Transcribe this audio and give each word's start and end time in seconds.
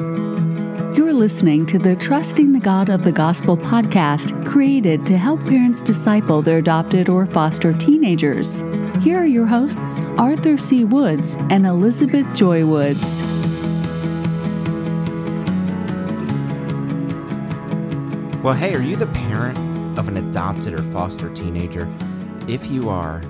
You're 0.00 1.12
listening 1.12 1.66
to 1.66 1.78
the 1.78 1.94
Trusting 1.94 2.54
the 2.54 2.60
God 2.60 2.88
of 2.88 3.04
the 3.04 3.12
Gospel 3.12 3.56
podcast, 3.56 4.46
created 4.46 5.04
to 5.04 5.18
help 5.18 5.40
parents 5.44 5.82
disciple 5.82 6.40
their 6.40 6.58
adopted 6.58 7.10
or 7.10 7.26
foster 7.26 7.74
teenagers. 7.74 8.62
Here 9.02 9.18
are 9.18 9.26
your 9.26 9.44
hosts, 9.44 10.06
Arthur 10.16 10.56
C. 10.56 10.84
Woods 10.84 11.36
and 11.50 11.66
Elizabeth 11.66 12.34
Joy 12.34 12.64
Woods. 12.64 13.20
Well, 18.42 18.54
hey, 18.54 18.74
are 18.74 18.80
you 18.80 18.96
the 18.96 19.10
parent 19.12 19.98
of 19.98 20.08
an 20.08 20.16
adopted 20.16 20.72
or 20.72 20.82
foster 20.92 21.28
teenager? 21.34 21.86
If 22.48 22.70
you 22.70 22.88
are, 22.88 23.22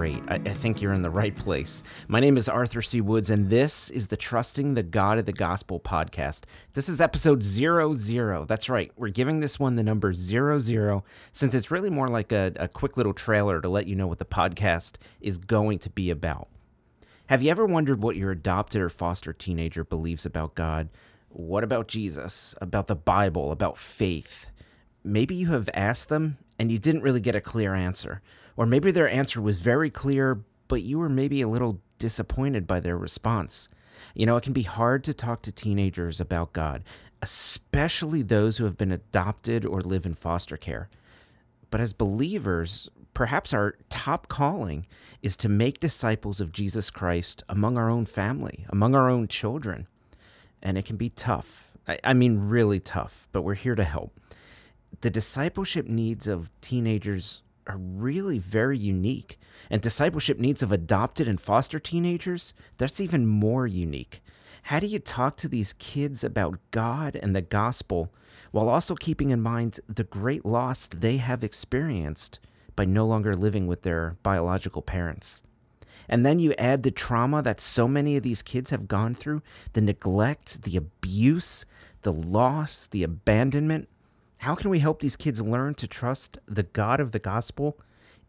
great. 0.00 0.22
I, 0.28 0.36
I, 0.36 0.54
think 0.54 0.80
you're 0.80 0.94
in 0.94 1.02
the 1.02 1.10
right 1.10 1.36
place. 1.36 1.82
My 2.08 2.20
name 2.20 2.38
is 2.38 2.48
Arthur 2.48 2.80
C. 2.80 3.02
Woods, 3.02 3.28
and 3.28 3.50
this 3.50 3.90
is 3.90 4.06
the 4.06 4.16
Trusting 4.16 4.72
the 4.72 4.82
God 4.82 5.18
of 5.18 5.26
the 5.26 5.32
Gospel 5.34 5.78
podcast. 5.78 6.44
This 6.72 6.88
is 6.88 7.02
episode 7.02 7.42
zero 7.42 7.92
zero. 7.92 8.46
That's 8.46 8.70
right. 8.70 8.90
We're 8.96 9.10
giving 9.10 9.40
this 9.40 9.60
one 9.60 9.74
the 9.74 9.82
number 9.82 10.14
zero 10.14 10.58
zero 10.58 11.04
since 11.32 11.54
it's 11.54 11.70
really 11.70 11.90
more 11.90 12.08
like 12.08 12.32
a, 12.32 12.50
a 12.56 12.66
quick 12.66 12.96
little 12.96 13.12
trailer 13.12 13.60
to 13.60 13.68
let 13.68 13.86
you 13.86 13.94
know 13.94 14.06
what 14.06 14.18
the 14.18 14.24
podcast 14.24 14.94
is 15.20 15.36
going 15.36 15.78
to 15.80 15.90
be 15.90 16.08
about. 16.08 16.48
Have 17.26 17.42
you 17.42 17.50
ever 17.50 17.66
wondered 17.66 18.02
what 18.02 18.16
your 18.16 18.30
adopted 18.30 18.80
or 18.80 18.88
foster 18.88 19.34
teenager 19.34 19.84
believes 19.84 20.24
about 20.24 20.54
God? 20.54 20.88
What 21.28 21.62
about 21.62 21.88
Jesus? 21.88 22.54
About 22.62 22.86
the 22.86 22.96
Bible? 22.96 23.52
About 23.52 23.76
faith? 23.76 24.49
Maybe 25.02 25.34
you 25.34 25.48
have 25.48 25.70
asked 25.74 26.08
them 26.08 26.38
and 26.58 26.70
you 26.70 26.78
didn't 26.78 27.02
really 27.02 27.20
get 27.20 27.34
a 27.34 27.40
clear 27.40 27.74
answer. 27.74 28.20
Or 28.56 28.66
maybe 28.66 28.90
their 28.90 29.08
answer 29.08 29.40
was 29.40 29.58
very 29.58 29.90
clear, 29.90 30.42
but 30.68 30.82
you 30.82 30.98
were 30.98 31.08
maybe 31.08 31.40
a 31.40 31.48
little 31.48 31.80
disappointed 31.98 32.66
by 32.66 32.80
their 32.80 32.98
response. 32.98 33.68
You 34.14 34.26
know, 34.26 34.36
it 34.36 34.44
can 34.44 34.52
be 34.52 34.62
hard 34.62 35.04
to 35.04 35.14
talk 35.14 35.42
to 35.42 35.52
teenagers 35.52 36.20
about 36.20 36.52
God, 36.52 36.84
especially 37.22 38.22
those 38.22 38.56
who 38.56 38.64
have 38.64 38.76
been 38.76 38.92
adopted 38.92 39.64
or 39.64 39.80
live 39.80 40.06
in 40.06 40.14
foster 40.14 40.56
care. 40.56 40.88
But 41.70 41.80
as 41.80 41.92
believers, 41.92 42.88
perhaps 43.14 43.52
our 43.52 43.76
top 43.88 44.28
calling 44.28 44.86
is 45.22 45.36
to 45.38 45.48
make 45.48 45.80
disciples 45.80 46.40
of 46.40 46.52
Jesus 46.52 46.90
Christ 46.90 47.44
among 47.48 47.76
our 47.76 47.88
own 47.88 48.06
family, 48.06 48.66
among 48.70 48.94
our 48.94 49.08
own 49.08 49.28
children. 49.28 49.86
And 50.62 50.76
it 50.76 50.84
can 50.84 50.96
be 50.96 51.08
tough. 51.10 51.70
I, 52.04 52.14
mean, 52.14 52.48
really 52.48 52.80
tough, 52.80 53.26
but 53.32 53.42
we're 53.42 53.54
here 53.54 53.74
to 53.74 53.84
help. 53.84 54.18
The 55.00 55.10
discipleship 55.10 55.86
needs 55.86 56.26
of 56.26 56.50
teenagers 56.60 57.42
are 57.66 57.78
really 57.78 58.38
very 58.38 58.76
unique. 58.76 59.38
And 59.70 59.80
discipleship 59.80 60.38
needs 60.38 60.62
of 60.62 60.72
adopted 60.72 61.28
and 61.28 61.40
foster 61.40 61.78
teenagers, 61.78 62.54
that's 62.78 63.00
even 63.00 63.26
more 63.26 63.66
unique. 63.66 64.22
How 64.64 64.80
do 64.80 64.86
you 64.86 64.98
talk 64.98 65.36
to 65.38 65.48
these 65.48 65.72
kids 65.74 66.22
about 66.22 66.58
God 66.70 67.16
and 67.16 67.34
the 67.34 67.42
gospel 67.42 68.12
while 68.50 68.68
also 68.68 68.94
keeping 68.94 69.30
in 69.30 69.40
mind 69.40 69.80
the 69.88 70.04
great 70.04 70.44
loss 70.44 70.86
they 70.86 71.16
have 71.18 71.44
experienced 71.44 72.40
by 72.76 72.84
no 72.84 73.06
longer 73.06 73.36
living 73.36 73.66
with 73.66 73.82
their 73.82 74.16
biological 74.22 74.82
parents? 74.82 75.42
And 76.08 76.26
then 76.26 76.38
you 76.40 76.52
add 76.58 76.82
the 76.82 76.90
trauma 76.90 77.40
that 77.42 77.60
so 77.60 77.86
many 77.86 78.16
of 78.16 78.22
these 78.22 78.42
kids 78.42 78.70
have 78.70 78.88
gone 78.88 79.14
through 79.14 79.42
the 79.72 79.80
neglect, 79.80 80.62
the 80.62 80.76
abuse, 80.76 81.64
the 82.02 82.12
loss, 82.12 82.86
the 82.86 83.02
abandonment. 83.02 83.88
How 84.40 84.54
can 84.54 84.70
we 84.70 84.78
help 84.78 85.00
these 85.00 85.16
kids 85.16 85.42
learn 85.42 85.74
to 85.74 85.86
trust 85.86 86.38
the 86.48 86.62
God 86.62 86.98
of 86.98 87.12
the 87.12 87.18
gospel 87.18 87.78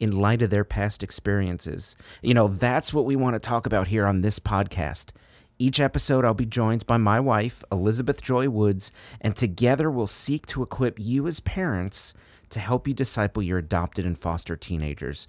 in 0.00 0.10
light 0.10 0.42
of 0.42 0.50
their 0.50 0.64
past 0.64 1.04
experiences? 1.04 1.94
You 2.20 2.34
know, 2.34 2.48
that's 2.48 2.92
what 2.92 3.04
we 3.04 3.14
want 3.14 3.34
to 3.34 3.38
talk 3.38 3.64
about 3.64 3.86
here 3.86 4.04
on 4.06 4.20
this 4.20 4.40
podcast. 4.40 5.12
Each 5.60 5.78
episode, 5.78 6.24
I'll 6.24 6.34
be 6.34 6.46
joined 6.46 6.84
by 6.84 6.96
my 6.96 7.20
wife, 7.20 7.62
Elizabeth 7.70 8.22
Joy 8.22 8.48
Woods, 8.48 8.90
and 9.20 9.36
together 9.36 9.88
we'll 9.88 10.08
seek 10.08 10.46
to 10.46 10.64
equip 10.64 10.98
you 10.98 11.28
as 11.28 11.38
parents 11.38 12.12
to 12.48 12.58
help 12.58 12.88
you 12.88 12.94
disciple 12.94 13.40
your 13.40 13.58
adopted 13.58 14.04
and 14.04 14.18
foster 14.18 14.56
teenagers. 14.56 15.28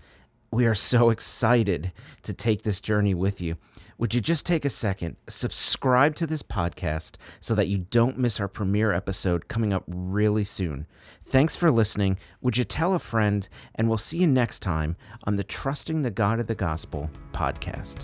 We 0.53 0.65
are 0.65 0.75
so 0.75 1.11
excited 1.11 1.93
to 2.23 2.33
take 2.33 2.63
this 2.63 2.81
journey 2.81 3.13
with 3.13 3.39
you. 3.39 3.55
Would 3.99 4.13
you 4.13 4.19
just 4.19 4.45
take 4.45 4.65
a 4.65 4.69
second, 4.69 5.15
subscribe 5.29 6.13
to 6.15 6.27
this 6.27 6.43
podcast 6.43 7.15
so 7.39 7.55
that 7.55 7.69
you 7.69 7.77
don't 7.77 8.17
miss 8.17 8.37
our 8.41 8.49
premiere 8.49 8.91
episode 8.91 9.47
coming 9.47 9.71
up 9.71 9.85
really 9.87 10.43
soon? 10.43 10.87
Thanks 11.25 11.55
for 11.55 11.71
listening. 11.71 12.17
Would 12.41 12.57
you 12.57 12.65
tell 12.65 12.95
a 12.95 12.99
friend? 12.99 13.47
And 13.75 13.87
we'll 13.87 13.97
see 13.97 14.17
you 14.17 14.27
next 14.27 14.59
time 14.59 14.97
on 15.23 15.37
the 15.37 15.43
Trusting 15.45 16.01
the 16.01 16.11
God 16.11 16.41
of 16.41 16.47
the 16.47 16.55
Gospel 16.55 17.09
podcast. 17.31 18.03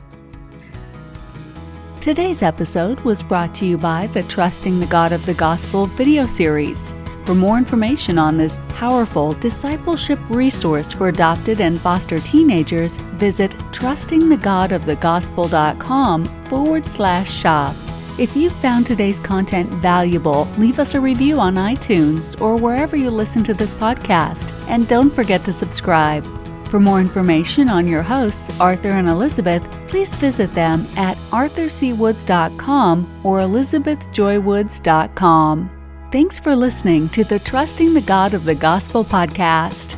Today's 2.00 2.44
episode 2.44 3.02
was 3.02 3.24
brought 3.24 3.54
to 3.56 3.66
you 3.66 3.78
by 3.78 4.08
the 4.08 4.24
Trusting 4.24 4.80
the 4.80 4.86
God 4.86 5.12
of 5.12 5.26
the 5.26 5.34
Gospel 5.34 5.88
video 5.88 6.26
series. 6.26 6.94
For 7.28 7.36
more 7.36 7.58
information 7.58 8.18
on 8.18 8.38
this 8.38 8.62
powerful 8.70 9.34
discipleship 9.34 10.18
resource 10.30 10.94
for 10.94 11.10
adopted 11.10 11.60
and 11.60 11.82
foster 11.82 12.20
teenagers, 12.20 12.96
visit 13.18 13.52
trustingthegodofthegospel.com 13.52 16.46
forward 16.46 16.88
slash 16.88 17.30
shop. 17.30 17.76
If 18.18 18.34
you 18.34 18.50
found 18.50 18.86
today's 18.86 19.20
content 19.20 19.70
valuable, 19.82 20.48
leave 20.58 20.80
us 20.80 20.96
a 20.96 21.02
review 21.02 21.42
on 21.42 21.56
iTunes 21.56 22.40
or 22.40 22.56
wherever 22.56 22.96
you 22.96 23.12
listen 23.12 23.44
to 23.44 23.54
this 23.54 23.74
podcast. 23.74 24.54
And 24.70 24.88
don't 24.88 25.14
forget 25.14 25.44
to 25.44 25.52
subscribe. 25.52 26.26
For 26.70 26.80
more 26.80 27.02
information 27.02 27.70
on 27.70 27.90
your 27.90 28.04
hosts, 28.04 28.58
Arthur 28.62 28.92
and 28.92 29.10
Elizabeth, 29.10 29.70
please 29.90 30.16
visit 30.16 30.54
them 30.54 30.88
at 30.96 31.18
arthurcwoods.com 31.32 33.20
or 33.26 33.40
elizabethjoywoods.com. 33.40 35.77
Thanks 36.10 36.40
for 36.40 36.56
listening 36.56 37.10
to 37.10 37.26
the 37.26 37.38
Trusting 37.38 37.94
the 37.94 38.00
God 38.00 38.34
of 38.34 38.46
the 38.46 38.56
Gospel 38.56 39.04
podcast. 39.04 39.98